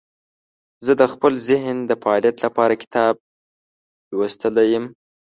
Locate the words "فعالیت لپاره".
2.01-2.79